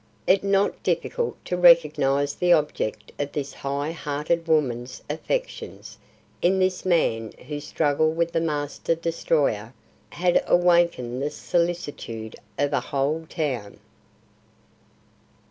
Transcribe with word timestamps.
It 0.25 0.43
not 0.43 0.81
difficult 0.81 1.45
to 1.45 1.55
recognise 1.55 2.33
the 2.33 2.53
object 2.53 3.11
of 3.19 3.33
this 3.33 3.53
high 3.53 3.91
hearted 3.91 4.47
woman's 4.47 5.03
affections 5.07 5.99
in 6.41 6.57
this 6.57 6.83
man 6.83 7.33
whose 7.47 7.67
struggle 7.67 8.11
with 8.11 8.31
the 8.31 8.41
master 8.41 8.95
destroyer 8.95 9.75
had 10.09 10.43
awakened 10.47 11.21
the 11.21 11.29
solicitude 11.29 12.35
of 12.57 12.73
a 12.73 12.79
whole 12.79 13.27
town. 13.29 13.79